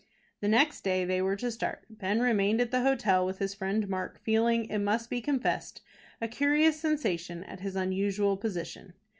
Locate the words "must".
4.79-5.11